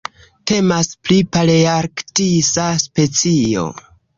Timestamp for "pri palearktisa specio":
1.09-3.71